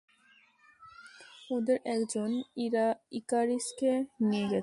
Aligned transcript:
ওদের 1.51 1.77
একজন 1.87 2.29
ইকারিসকে 3.11 3.91
নিয়ে 4.21 4.45
গেছে। 4.45 4.59